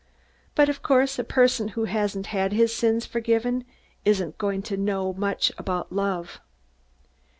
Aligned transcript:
But, 0.55 0.67
of 0.67 0.81
course, 0.81 1.19
a 1.19 1.23
person 1.23 1.67
who 1.77 1.83
hasn't 1.83 2.25
had 2.33 2.53
his 2.53 2.73
sins 2.73 3.05
forgiven 3.05 3.65
isn't 4.03 4.39
going 4.39 4.63
to 4.63 4.75
know 4.75 5.13
much 5.13 5.51
about 5.59 5.91
love." 5.93 6.41